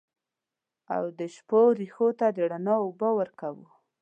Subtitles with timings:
[0.95, 3.67] او د شپو رېښو ته د رڼا اوبه ورکوو